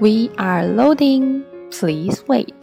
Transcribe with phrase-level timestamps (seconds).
[0.00, 1.44] We are loading.
[1.70, 2.54] Please wait.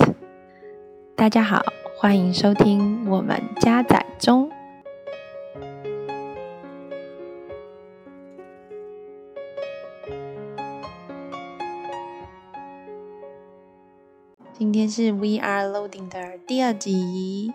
[1.15, 1.63] 大家好，
[1.97, 4.49] 欢迎收听我们加载中。
[14.57, 17.53] 今天是 We are loading 的第二集。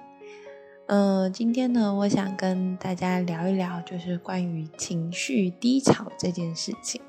[0.87, 7.01] 呃，今天呢，我想跟大家聊一聊，就是关于情绪低潮这件事情。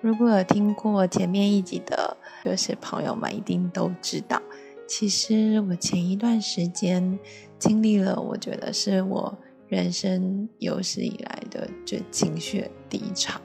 [0.00, 4.40] 如果有听过前面一集的，就是朋友们一定都知道，
[4.86, 7.18] 其实我前一段时间
[7.58, 13.40] 经历了，我觉得是我人生有史以来的就情绪低潮。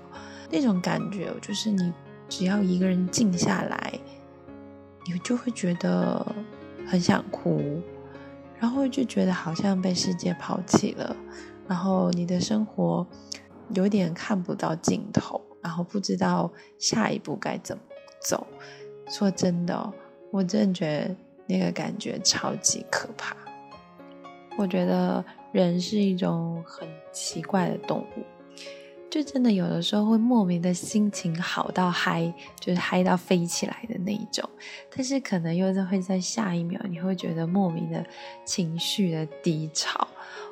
[0.51, 1.91] 那种感觉，就是你
[2.29, 3.91] 只要一个人静下来，
[5.07, 6.23] 你就会觉得
[6.85, 7.81] 很想哭，
[8.59, 11.15] 然后就觉得好像被世界抛弃了，
[11.67, 13.07] 然后你的生活
[13.73, 15.41] 有点看不到尽头。
[15.63, 17.81] 然后不知道下一步该怎么
[18.21, 18.45] 走。
[19.09, 19.93] 说真的，
[20.31, 23.35] 我真的觉得那个感觉超级可怕。
[24.57, 28.23] 我觉得人是一种很奇怪的动物，
[29.09, 34.47] 就真的有的时候会莫名的心情好到嗨，就是嗨到飞起来的那一种。
[34.95, 38.05] 但是可能又是会在下一秒，你会觉得莫名的
[38.45, 40.07] 情绪的低潮。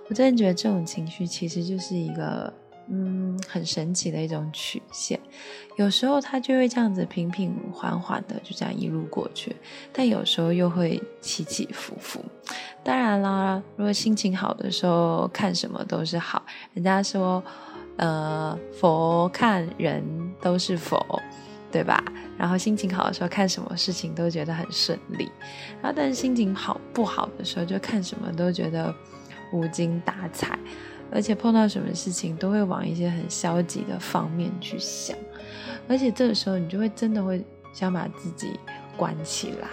[0.10, 2.54] 我真的觉得这种情绪其实就是一个。
[2.94, 5.18] 嗯，很神奇的一种曲线，
[5.78, 9.56] 有时候它就会这样子平平缓缓的就这样一路过去，
[9.94, 12.22] 但有时候又会起起伏伏。
[12.84, 17.42] 当然啦，如果心情好的时候看什么都是好，人家说，
[17.96, 20.04] 呃，佛看人
[20.42, 21.02] 都是佛，
[21.72, 22.04] 对吧？
[22.38, 25.32] 然后心情好的时候看什么事情都觉得很顺利，
[25.82, 28.94] 然后但是心情好不好的时候就看什么都觉得
[29.54, 30.60] 无精打采。
[31.12, 35.18] 而且碰到什么事情都会往一些很消极的方面去想，
[35.88, 38.58] 而且这个时候你就会真的会想把自己
[38.96, 39.68] 关起来，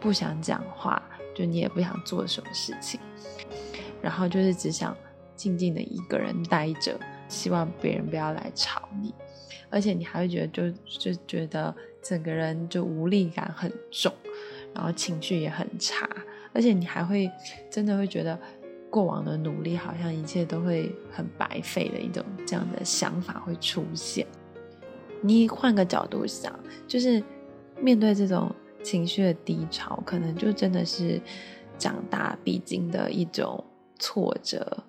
[0.00, 1.02] 不想讲话，
[1.34, 2.98] 就你也不想做什么事情，
[4.00, 4.96] 然后就是只想
[5.36, 6.98] 静静的一个人待着，
[7.28, 9.14] 希望别人不要来吵你，
[9.68, 10.70] 而且你还会觉得就
[11.12, 14.10] 就觉得整个人就无力感很重，
[14.74, 16.08] 然后情绪也很差，
[16.54, 17.30] 而且你还会
[17.70, 18.40] 真的会觉得。
[18.90, 24.26] 过往的努力好像一切都会很白费的一种这样的想法会出现。
[25.20, 27.22] 你换个角度想，就是
[27.80, 28.50] 面对这种
[28.82, 31.20] 情绪的低潮，可能就真的是
[31.76, 33.62] 长大必经的一种
[33.98, 34.84] 挫折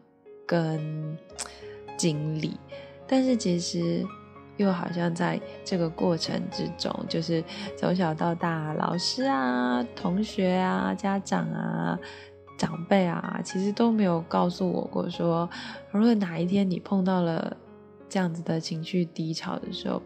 [0.46, 1.18] 跟
[1.98, 2.58] 经历。
[3.06, 4.06] 但是其实
[4.58, 7.44] 又好像在这个过程之中，就是
[7.76, 12.00] 从小到大，老师啊、同学啊、家长啊。
[12.60, 15.50] 长辈啊，其实都没有告诉我过说，
[15.92, 17.56] 如果哪一天你碰到了
[18.10, 20.02] 这样子的情绪低潮的时候，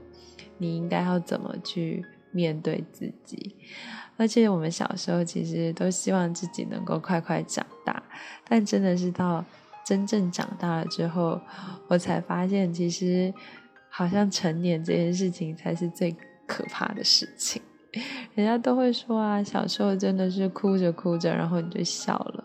[0.59, 3.55] 你应该要怎么去面对自己。
[4.17, 8.03] 而且我们小时候其实都希望自己能够快快长大，
[8.47, 9.43] 但真的是到
[9.83, 11.41] 真正长大了之后，
[11.87, 13.33] 我才发现，其实
[13.89, 16.15] 好像成年这件事情才是最
[16.45, 17.59] 可怕的事情。
[18.33, 22.43] 人家都会说啊，小时候真的是哭着哭着，然后你就笑了；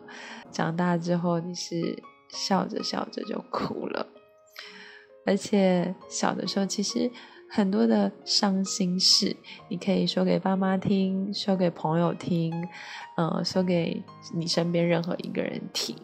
[0.51, 4.07] 长大之后，你是笑着笑着就哭了。
[5.27, 7.11] 而且小的时候，其实
[7.51, 9.37] 很多的伤心事，
[9.69, 12.53] 你可以说给爸妈听，说给朋友听，
[13.17, 14.03] 呃，说给
[14.35, 15.97] 你身边任何一个人听。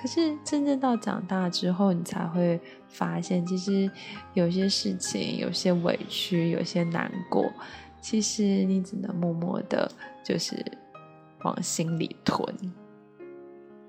[0.00, 2.58] 可是真正到长大之后，你才会
[2.88, 3.90] 发现，其实
[4.32, 7.52] 有些事情，有些委屈，有些难过。
[8.00, 9.90] 其实你只能默默的，
[10.24, 10.56] 就是
[11.42, 12.42] 往心里吞。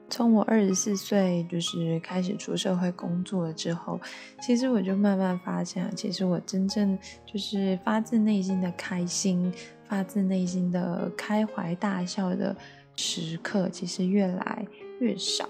[0.09, 3.99] 从我二十四岁就是开始出社会工作了之后，
[4.41, 9.53] 其实我就慢慢发现，其实我真正就是发自内心的开心、
[9.85, 12.53] 发自内心的开怀大笑的
[12.97, 14.67] 时刻，其实越来
[14.99, 15.47] 越少。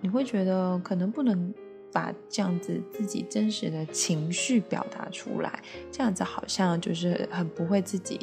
[0.00, 1.52] 你会觉得可能不能。
[1.94, 5.62] 把这样子自己真实的情绪表达出来，
[5.92, 8.18] 这样子好像就是很不会自己，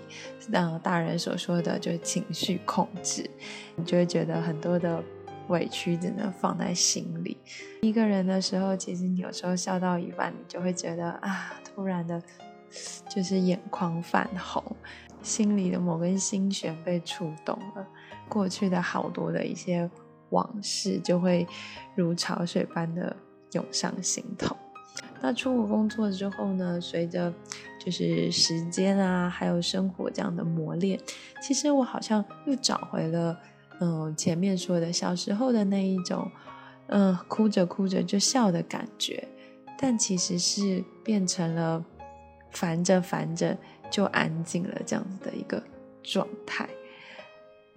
[0.51, 3.27] 让大人所说的就是情绪控制，
[3.77, 5.01] 你就会觉得很多的
[5.47, 7.37] 委屈只能放在心里。
[7.81, 12.21] 一个人的时候，其实你有时候笑到一半，你就会觉得啊，突然的，
[13.09, 14.61] 就是眼眶泛红，
[15.23, 17.87] 心里的某根心弦被触动了，
[18.27, 19.89] 过去的好多的一些
[20.31, 21.47] 往事就会
[21.95, 23.15] 如潮水般的。
[23.51, 24.55] 涌上心头。
[25.21, 27.31] 那出国工作之后呢，随着
[27.79, 30.99] 就是时间啊，还有生活这样的磨练，
[31.41, 33.39] 其实我好像又找回了，
[33.79, 36.29] 嗯、前面说的小时候的那一种，
[36.87, 39.27] 嗯、哭着哭着就笑的感觉。
[39.77, 41.83] 但其实是变成了
[42.51, 43.57] 烦着烦着
[43.89, 45.63] 就安静了这样子的一个
[46.03, 46.69] 状态。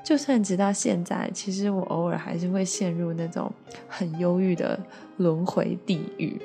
[0.04, 3.50] 就算直到现在，其实我偶尔还是会陷入那种
[3.88, 4.78] 很忧郁的
[5.16, 6.38] 轮回地狱。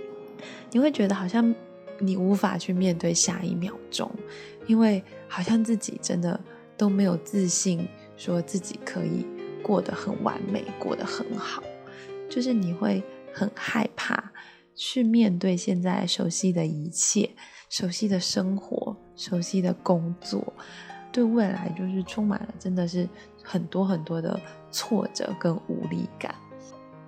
[0.71, 1.53] 你会觉得好像
[1.99, 4.09] 你无法去面对下一秒钟，
[4.65, 6.39] 因为好像自己真的
[6.77, 7.85] 都没有自信，
[8.15, 9.27] 说自己可以
[9.61, 11.61] 过得很完美，过得很好。
[12.29, 13.03] 就是你会
[13.33, 14.31] 很害怕
[14.73, 17.29] 去面对现在熟悉的一切，
[17.69, 20.53] 熟悉的生活，熟悉的工作，
[21.11, 23.05] 对未来就是充满了真的是。
[23.49, 26.35] 很多很多的挫折跟无力感。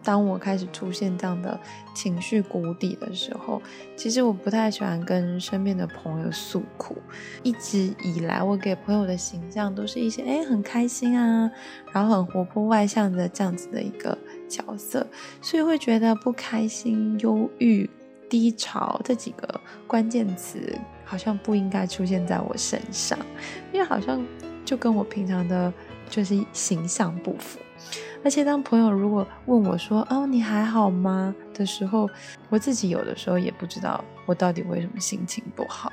[0.04, 1.60] 当我开始出现这样的
[1.94, 3.62] 情绪谷底的时候，
[3.96, 6.98] 其实我不太喜欢跟身边的朋友诉苦。
[7.44, 11.52] 一直以来，我给朋友的形象都是一些诶很开心啊，
[11.92, 14.18] 然后很活泼外向的这样子的一个
[14.50, 15.06] 角色，
[15.40, 17.88] 所以会觉得不开心、忧郁、
[18.28, 23.20] 低潮这几个关键词好像不应该出现在我身上，
[23.72, 24.20] 因为好像
[24.66, 25.72] 就跟我平常的。
[26.12, 27.58] 就是形象不符，
[28.24, 32.08] 而且当朋友如果问我说：“哦，你还好吗？”的时候，
[32.50, 35.92] 我自己有的时候也不知道我到底为什么心情不好，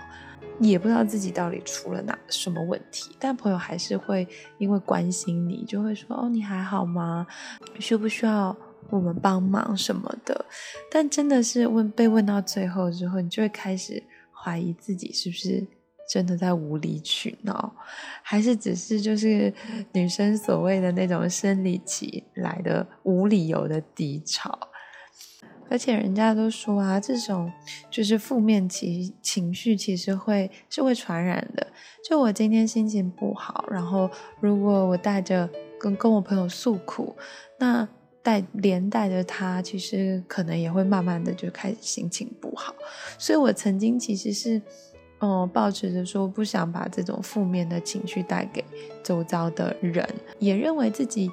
[0.59, 3.15] 也不知道自己到底出了哪什么问题。
[3.19, 4.26] 但朋友还是会
[4.59, 7.25] 因为关心你，就会说：“哦，你还好吗？
[7.79, 8.56] 需不需要
[8.91, 10.44] 我们帮忙什么的？”
[10.91, 15.65] 但真的是问被问到最后之后，你就会开始怀疑自己是不是。
[16.08, 17.76] 真的在无理取闹，
[18.22, 19.52] 还是只是就是
[19.93, 24.58] 女生所谓的那种生理期来的无理由的低潮？
[25.70, 27.52] 而且人家都说啊，这种
[27.90, 31.66] 就是负面情情绪其实会是会传染的。
[32.02, 34.10] 就我今天心情不好，然后
[34.40, 35.46] 如果我带着
[35.78, 37.14] 跟跟我朋友诉苦，
[37.58, 37.87] 那
[38.22, 42.75] 带连带着他，其实可能也会慢慢的就开始心情不好。
[43.19, 44.62] 所以我曾经其实是。
[45.20, 48.65] 嗯，抱持着说不想把这种负面的情绪带给
[49.03, 51.31] 周遭的人，也认为自己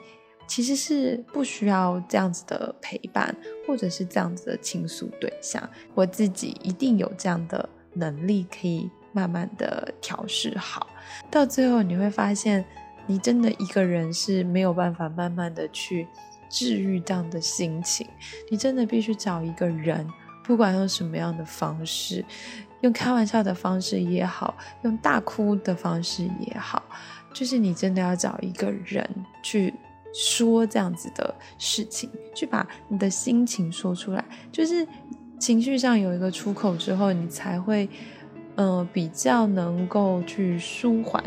[0.47, 3.35] 其实是不需要这样子的陪伴，
[3.67, 5.69] 或者是这样子的倾诉对象。
[5.93, 10.87] 我自己一定有这样的能力，可以慢慢的调试好。
[11.29, 12.65] 到最后你会发现，
[13.05, 16.07] 你真的一个人是没有办法慢慢的去
[16.49, 18.07] 治愈这样的心情，
[18.49, 20.07] 你真的必须找一个人，
[20.43, 22.25] 不管用什么样的方式。
[22.85, 26.83] 用开玩笑的方式也好，用大哭的方式也好，
[27.33, 29.03] 就是你真的要找一个人
[29.41, 29.73] 去
[30.13, 34.87] 说这样子的事情，去把你的心情说出来，就是
[35.39, 37.89] 情绪上有一个出口之后，你才会，
[38.53, 41.23] 呃，比较能够去舒缓。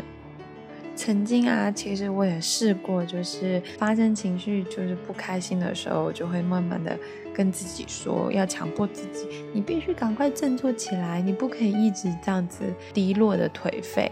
[0.95, 6.97] 曾经啊，其实我也试过，就是发生情绪就是不开心的时候，就会慢慢的
[7.33, 14.11] 跟自己说，要强迫自己，你必须赶快振作起来，你不可以一直这样子低落的颓废。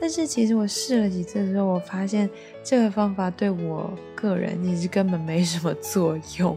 [0.00, 2.30] 但是其实我试了几次之后，我发现
[2.62, 6.56] 这个方法对我个人其实根本没什么作用，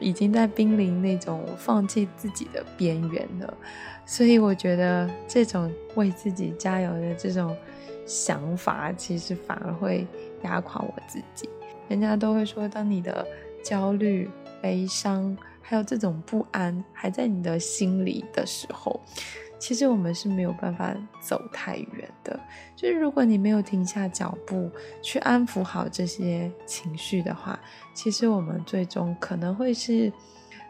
[0.00, 3.54] 已经在濒临那种放弃自己的边缘了。
[4.06, 7.56] 所以我觉得这种为自己加油的这种。
[8.06, 10.06] 想法其实反而会
[10.42, 11.46] 压垮我自己。
[11.88, 13.26] 人家都会说，当你的
[13.62, 14.30] 焦虑、
[14.62, 15.36] 悲伤，
[15.68, 18.98] 还有这种不安还在你的心里的时候，
[19.58, 22.40] 其实我们是没有办法走太远的。
[22.74, 24.70] 就是如果你没有停下脚步
[25.02, 27.60] 去安抚好这些情绪的话，
[27.92, 30.10] 其实我们最终可能会是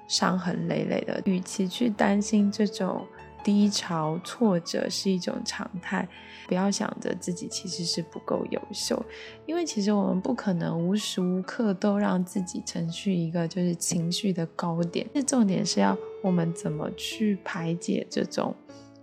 [0.08, 1.22] 伤痕累累的。
[1.26, 3.06] 与其去担心这种。
[3.48, 6.06] 低潮、挫折是一种常态，
[6.46, 9.02] 不要想着自己其实是不够优秀，
[9.46, 15.08] 因为其实我们不可能无时无刻都让自己呈现一个就是情绪的高点。
[15.14, 18.54] 这重点是要我们怎么去排解这种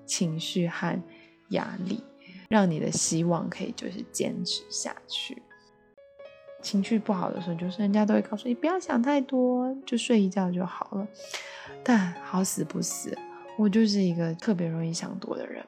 [0.05, 1.01] 情绪和
[1.49, 2.03] 压力，
[2.47, 5.41] 让你的希望可以就是坚持下去。
[6.61, 11.07] 情绪不好的时候，就是人家都会告诉你不要想太多，就睡一觉就好了，
[11.83, 13.17] 但好死不死。
[13.57, 15.65] 我就是一个特别容易想多的人，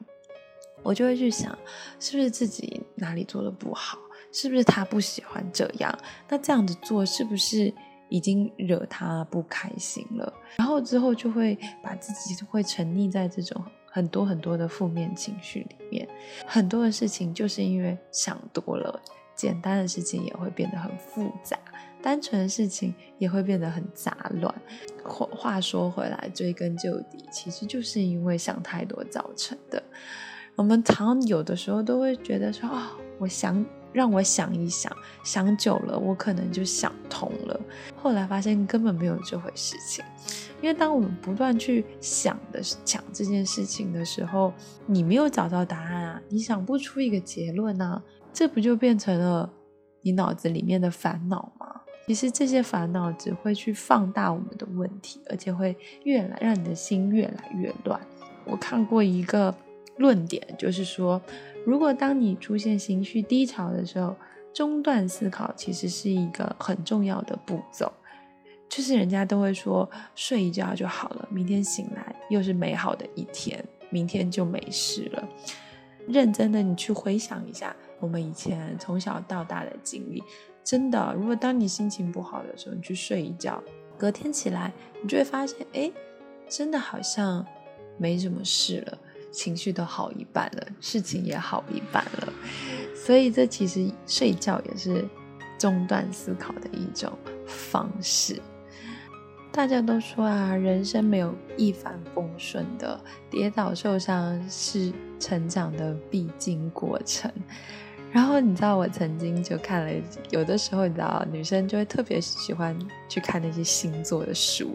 [0.84, 1.58] 我就会去想，
[2.00, 3.98] 是不是自己哪里做的不好，
[4.32, 7.74] 是不是他不喜欢这样，那这样子做是不是
[8.10, 10.34] 已经惹他不开心了？
[10.58, 16.08] 然后之后就会把自己会沉溺在这种很多很多的负面情绪里面，
[16.46, 19.02] 很多的事情就是因为想多了，
[19.36, 21.58] 简单的事情也会变得很复杂。
[22.00, 24.54] 单纯的事情也会变得很杂乱。
[25.08, 29.82] 话话说回来，追根究底，其实就是因为想太多造成的。
[30.56, 32.82] 我们常有的时候都会觉得说：“哦，
[33.20, 34.92] 我想让我想一想，
[35.24, 37.60] 想久了，我可能就想通了。
[37.96, 40.04] 后来发现根本没有这回事情，
[40.62, 44.52] 因为当我们不断去想的想这件事情的时候，
[44.88, 48.02] 你没有找到答案啊，你想不出一个结论啊，
[48.34, 49.54] 这不就变成了
[50.02, 51.82] 你脑子里面的烦恼吗？
[52.08, 58.00] 其实这些烦恼只会去放大我们的问题，而且会越来让你的心越来越乱。
[58.46, 59.54] 我看过一个
[59.98, 61.22] 论点，就是说，
[61.66, 64.16] 如果当你出现情绪低潮的时候，
[64.54, 67.92] 中断思考其实是一个很重要的步骤。
[68.70, 75.28] 就是人家都会说，睡一觉就好了，明天醒来又是美好的一天，明天就没事了。
[76.08, 80.24] 认真的，你去回想一下我们以前从小到大的经历。
[80.68, 83.64] 真的，如果当你心情不好的时候，你去睡一觉，
[83.98, 85.90] 隔天起来，你就会发现，哎，
[86.50, 87.46] 真的好像
[87.98, 88.98] 没什么事了，
[89.32, 92.34] 情绪都好一半了，事情也好一半了。
[92.94, 95.08] 所以，这其实睡觉也是
[95.58, 98.42] 中断思考的一种方式。
[99.54, 103.00] 大家都说啊，人生没有一帆风顺的，
[103.32, 107.32] 跌倒受伤是成长的必经过程。
[108.18, 112.76] 然后你知道，我曾经就看了，有的时候你知道，女生就会特别喜欢
[113.08, 114.74] 去看那些星座的书。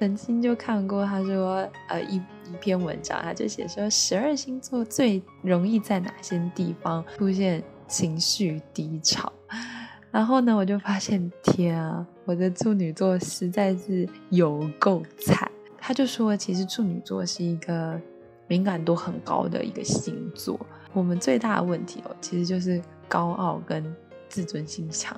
[0.00, 9.32] 曾经就看过，他说，呃，一一篇文章，他就写说，十二星座最容易在哪些地方出现情绪低潮。
[10.10, 15.48] 然后呢，我就发现，天啊，我的处女座实在是有够惨。
[15.78, 18.00] 他就说，其实处女座是一个
[18.48, 20.58] 敏感度很高的一个星座。
[20.94, 23.94] 我们最大的问题哦，其实就是高傲跟
[24.28, 25.14] 自尊心强。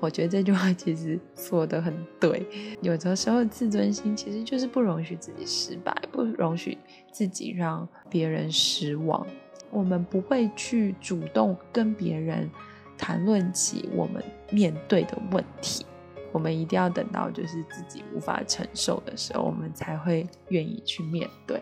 [0.00, 2.46] 我觉得这句话其实说得很对。
[2.80, 6.78] 有的时候自尊心其实就是不容许自己失败，不容许
[7.12, 9.26] 自己让别人失望。
[9.70, 12.48] 我们不会去主动跟别人
[12.96, 15.84] 谈论起我们面对的问题，
[16.32, 21.60] 我们一定要等到就是自己无法承受的时候，我们才会愿意去面对。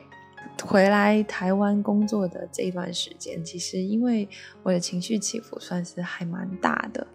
[0.67, 4.27] 回来台湾工作的这一段时间，其实因为
[4.63, 7.07] 我的情绪起伏算是还蛮大的，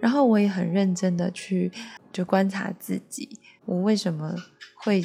[0.00, 1.70] 然后我也很认真的去
[2.10, 4.34] 就观察自己，我为什么
[4.82, 5.02] 会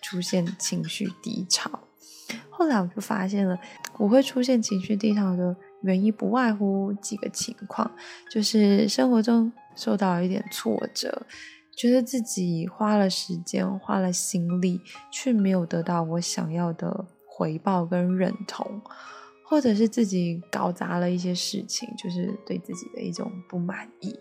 [0.00, 1.70] 出现情绪低潮。
[2.48, 3.58] 后来我就发现了，
[3.98, 7.90] 我会出现情绪低潮的原因不外乎几个情况，
[8.30, 11.26] 就是生活中受到一点挫折，
[11.76, 14.80] 觉得自己花了时间、花了心力，
[15.10, 17.06] 却没有得到我想要的。
[17.34, 18.80] 回报跟认同，
[19.42, 24.14] 或者是自己搞砸了一些事情，就是对自己的一种不满意，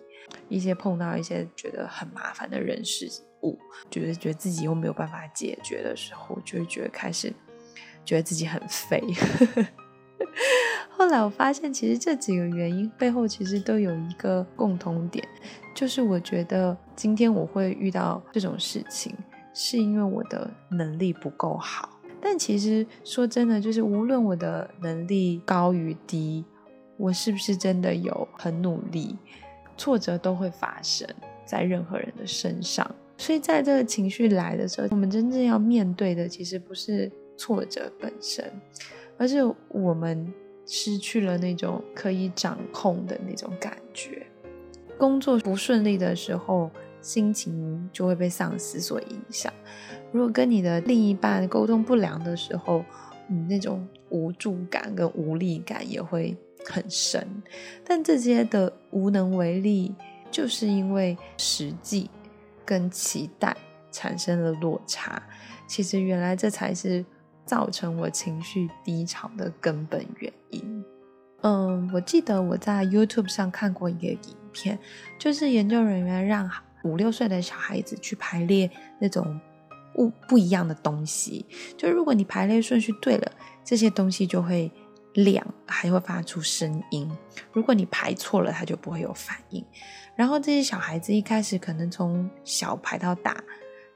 [0.47, 3.11] 一些碰到一些觉得很麻烦的人事
[3.43, 7.33] 物，就是觉得自己又没有办法解决的时候，就会觉得开始
[8.05, 9.03] 觉得自己很废。
[10.89, 15.27] 后来我发现，其实这几个原因背后其实都有一个共同点，
[15.75, 19.13] 就是我觉得今天我会遇到这种事情，
[19.53, 21.89] 是因为我的能力不够好。
[22.21, 26.45] 但其实说真的，就是无论我的能力高与低，
[26.97, 29.17] 我是不是真的有很努力，
[29.75, 31.07] 挫折都会发生
[31.45, 32.89] 在任何人的身上。
[33.17, 38.51] 所以在这个情绪来的时候，我们真正要面对的，其实不是挫折本身，
[39.17, 40.31] 而是我们
[40.65, 44.25] 失去了那种可以掌控的那种感觉。
[44.97, 46.69] 工作不顺利的时候，
[47.01, 49.51] 心情就会被上司所影响。
[50.11, 52.83] 如果跟你的另一半沟通不良的时候，
[53.29, 57.25] 嗯，那种无助感跟无力感也会很深。
[57.85, 59.95] 但这些的无能为力，
[60.29, 62.09] 就是因为实际
[62.65, 63.55] 跟期待
[63.91, 65.21] 产生了落差。
[65.67, 67.05] 其实原来这才是
[67.45, 70.83] 造成我情绪低潮的根本原因。
[71.43, 74.77] 嗯，我记得我在 YouTube 上看过一个影片，
[75.17, 76.47] 就是研究人员让
[76.83, 78.69] 五六岁的小孩子去排列
[78.99, 79.39] 那种
[79.93, 81.45] 不不一样的东西，
[81.77, 83.31] 就如果你排列顺序对了，
[83.63, 84.71] 这些东西就会
[85.13, 87.09] 亮，还会发出声音；
[87.51, 89.65] 如果你排错了，它就不会有反应。
[90.15, 93.43] 然后这些小孩子一开始可能从小排到大，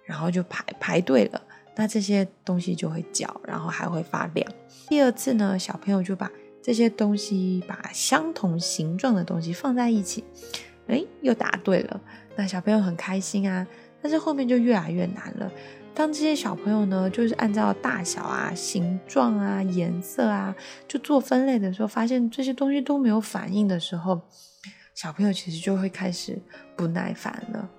[0.06, 1.42] 然后就排排对了，
[1.76, 4.52] 那这些东西就会叫，然后还会发亮。
[4.88, 6.30] 第二次呢，小朋友就把
[6.62, 10.24] 这些东西，把相同形状的东西放在一起，
[10.88, 12.02] 诶，又答对了。
[12.36, 13.66] 那小朋友很开心啊，
[14.02, 15.52] 但是后面就越来越难了。
[15.94, 20.54] 当这些小朋友呢，就是按照大小啊、形状啊、颜色啊，
[20.88, 24.20] 就做分类的时候，发现这些东西都没有反应的时候，
[24.94, 26.38] 小朋友其实就会开始
[26.76, 27.70] 不耐烦了。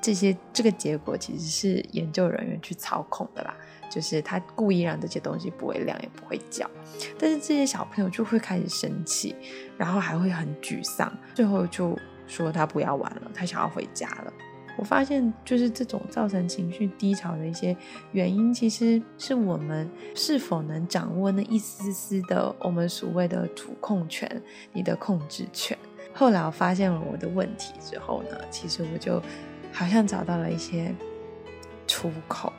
[0.00, 3.54] 这些这个结果其实是研究人员去操控的啦，
[3.90, 6.70] 就是他故意让这些东西不会亮也不会叫，
[7.18, 9.34] 但是这些小朋友就会开始生气，
[9.76, 14.32] 然后还会很沮丧，最后就说他不要玩了，他想要回家了。
[14.78, 17.74] 我发现，就是这种造成情绪低潮的一些
[18.12, 24.30] 原因，其实是我们是否能掌握那一丝丝的我们所谓的主控权，
[24.74, 25.76] 你的控制权。
[26.12, 29.22] 后来我发现了我的问题之后呢，其实我就
[29.72, 30.94] 好像找到了一些
[31.86, 32.52] 出口。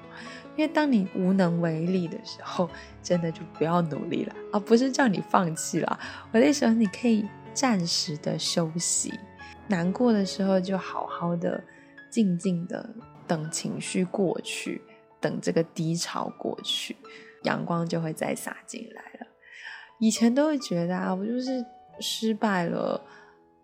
[0.56, 2.68] 因为当你无能为力的时候，
[3.04, 6.00] 真的就不要努力了，而不是叫你放弃了。
[6.32, 9.14] 我那时候你可以暂时的休息，
[9.70, 11.64] 难过的时候就好好的。
[12.10, 12.90] 静静的
[13.28, 14.82] 等情绪过去，
[15.20, 16.96] 等这个低潮过去，
[17.44, 19.28] 阳光就会再洒进来了。
[20.00, 21.64] 以前都会觉得啊，我就是
[22.00, 23.00] 失败了，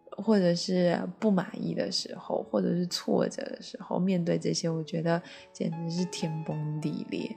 [0.09, 5.19] 或者是不满意的时候，或者是挫折的时候，面对这些，我觉得
[5.53, 7.33] 简直是天崩地裂。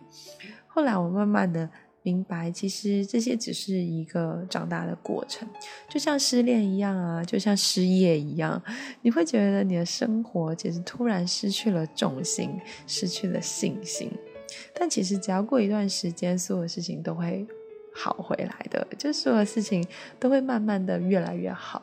[0.67, 1.71] 后来我慢慢的。
[2.07, 5.49] 明白，其实这些只是一个长大的过程，
[5.89, 8.63] 就像失恋一样啊，就像失业一样，
[9.03, 14.09] 你会觉得你的生活其实突然失去了重心，失去了信心。
[14.73, 17.45] 但其实只要过一段时间，所有事情都会
[17.93, 19.85] 好回来的，就所有事情
[20.21, 21.83] 都会慢慢的越来越好。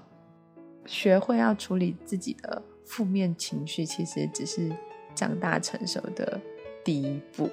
[0.85, 4.71] 学会要处理自己的负面情绪，其实只是
[5.13, 6.39] 长大成熟的
[6.81, 7.49] 第一步。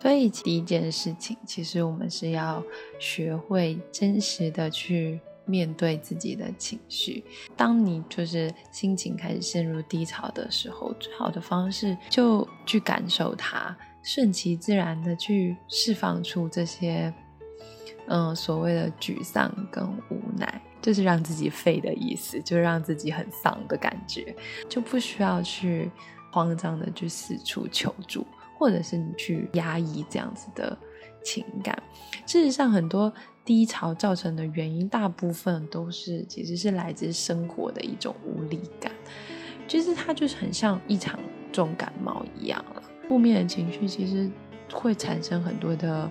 [0.00, 2.62] 所以第一件事情，其实我们是要
[2.98, 7.22] 学会真实的去面对自己的情绪。
[7.54, 17.12] 当你就是心情开始陷入低潮的时候，最好的方式就去感受它，顺其自然的去释放出这些，
[18.06, 24.34] 嗯，所谓的沮丧跟无奈，就是让自己废的意思，就让自己很丧的感觉，
[24.66, 25.90] 就不需要去
[26.32, 28.26] 慌张的去四处求助。
[28.60, 30.76] 或者是你去压抑这样子的
[31.24, 31.82] 情感，
[32.26, 33.10] 事实上，很多
[33.42, 38.92] 低潮造成的原因，大部分都是其实是来自生活的一种无力感。
[39.66, 41.18] 其实它就是很像一场
[41.50, 42.82] 重感冒一样了。
[43.08, 44.30] 负面的情绪其实
[44.70, 46.10] 会产生很多的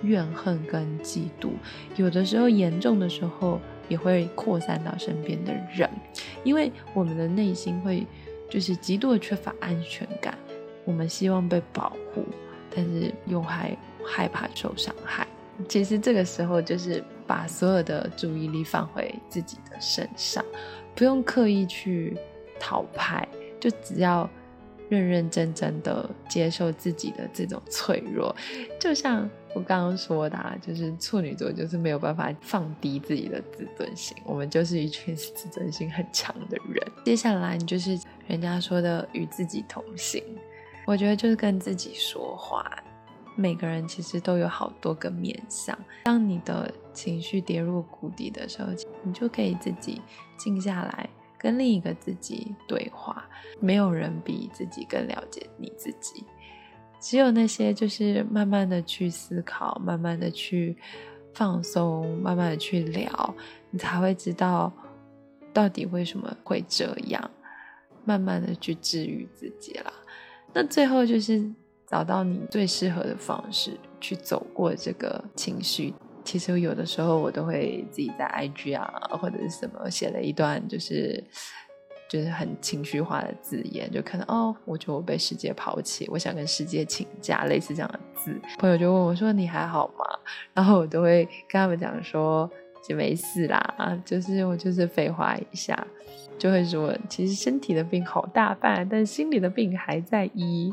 [0.00, 1.50] 怨恨跟嫉妒，
[1.96, 5.90] 有的时候严重的时候也会扩散到身边的人，
[6.44, 8.06] 因为我们的内心会
[8.48, 10.38] 就是极度的缺乏安全感。
[10.84, 12.24] 我们希望被保护，
[12.74, 15.26] 但是又还害怕受伤害。
[15.68, 20.42] 其实这个时候就是把所有的注意力放回自己的身上，
[20.94, 22.16] 不用刻意去
[22.58, 23.28] 讨拍，
[23.60, 24.28] 就只要
[24.88, 28.34] 认认真真的接受自己的这种脆弱。
[28.78, 36.82] 就像我刚刚说的，就是处女座就是没有办法放低自己的自尊心，我们就是一群自尊心很强的人。
[37.04, 40.24] 接下来就是人家说的与自己同行。
[40.90, 42.68] 我觉得就是跟自己说话。
[43.36, 45.78] 每个人其实都有好多个面向。
[46.02, 48.70] 当你的情绪跌入谷底的时候，
[49.04, 50.02] 你就可以自己
[50.36, 53.24] 静下来，跟另一个自己对话。
[53.60, 56.24] 没有人比自己更了解你自己。
[56.98, 60.76] 只有那些就是慢慢的去思考，慢慢的去
[61.32, 63.34] 放松，慢慢的去聊，
[63.70, 64.72] 你才会知道
[65.52, 67.30] 到底为什么会这样。
[68.02, 69.92] 慢慢的去治愈自己了。
[70.52, 71.42] 那最后就是
[71.86, 75.94] 找到你最适合的方式去走过这个情绪。
[76.22, 81.22] 其实有的时候我都会自己在 IG 啊或者是什么写了一段，就是
[82.08, 88.38] 就是很情绪化的字眼，就可能哦，我觉得我被世界抛弃，我想跟世界请假，类似这样的字。
[88.58, 90.04] 朋友就问我说：“你还好吗？”
[90.52, 92.48] 然后我都会跟他们讲说
[92.94, 95.76] ：“没事啦，就是我就是废话一下。”
[96.38, 100.72] 就会说，其实身体的病好大半，但心里的病还在医，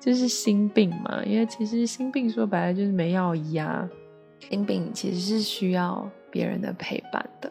[0.00, 1.22] 就是心病嘛。
[1.24, 3.88] 因为其实心病说白了就是没药医啊。
[4.50, 7.50] 心病其实是需要别人的陪伴的，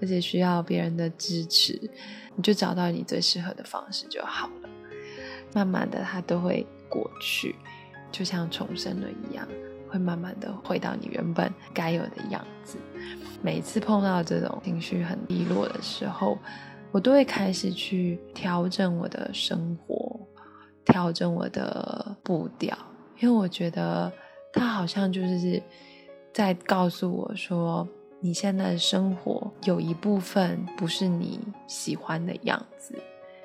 [0.00, 1.80] 而且需要别人的支持。
[2.34, 4.68] 你就找到你最适合的方式就好了。
[5.54, 7.54] 慢慢的，它都会过去，
[8.10, 9.46] 就像重生了一样，
[9.88, 12.78] 会慢慢的回到你原本该有的样子。
[13.42, 16.38] 每次碰到这种情绪很低落的时候，
[16.90, 20.20] 我都会开始去调整我的生活，
[20.84, 22.76] 调整我的步调，
[23.20, 24.12] 因为我觉得
[24.52, 25.62] 它好像就是
[26.32, 27.86] 在告诉我说，
[28.20, 32.94] 你现在的生活有一部分不是你喜欢的样子，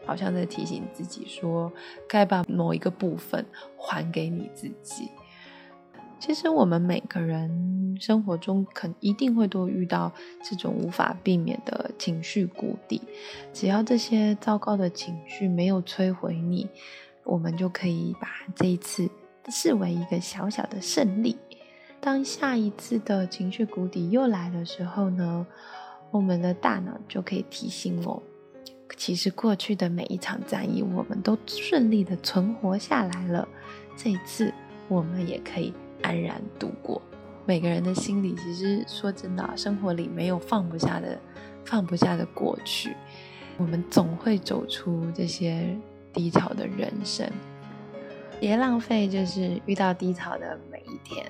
[0.06, 1.72] 好像在提醒自己说，
[2.08, 3.46] 该把某一个部分
[3.78, 5.12] 还给你自己。
[6.26, 10.10] 其实我们每个人生活中，肯一定会都遇到
[10.42, 13.02] 这种无法避免的情绪谷底。
[13.52, 16.70] 只要这些糟糕的情绪没有摧毁你，
[17.26, 19.10] 我们就可以把这一次
[19.50, 21.36] 视为一个小小的胜利。
[22.00, 25.46] 当下一次的情绪谷底又来的时候呢，
[26.10, 28.24] 我们的大脑就可以提醒我，
[28.96, 33.46] 其实过去的每一场战役，我们都顺利的存活下来了。
[33.98, 34.54] 这一次，
[34.88, 37.02] 我们也可以安然度过。
[37.46, 41.20] 每个人的心里，其实说真的，生活里没有放不下的、
[41.66, 42.96] 放不下的过去。
[43.58, 45.76] 我们总会走出这些
[46.14, 47.28] 低潮的人生。
[48.40, 51.26] 别浪费，就是遇到低潮的每一天。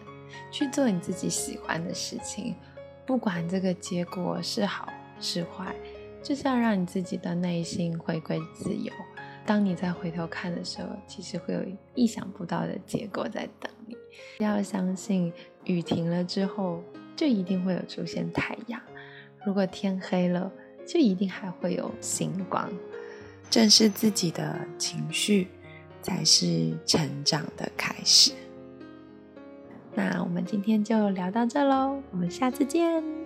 [0.52, 2.56] 去做你自己喜欢的事情，
[3.06, 4.88] 不管这个结果是好
[5.20, 5.76] 是坏，
[6.24, 8.92] 就是要让你自己的内心回归自由。
[9.46, 11.62] 当你再回头看的时候，其实会有
[11.96, 13.96] 意想不到的结果在等你。
[14.40, 15.32] 要相信，
[15.66, 16.82] 雨停了之后，
[17.16, 18.80] 就一定会有出现太阳；
[19.46, 20.52] 如果天黑了，
[20.86, 22.72] 就一定还会有星光。
[23.50, 25.48] 正视自己的情绪，
[26.02, 28.32] 才是成长的开始。
[29.94, 33.23] 那我们今天就聊到这喽，我们下次见。